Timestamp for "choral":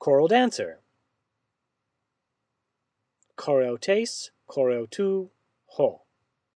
0.00-0.28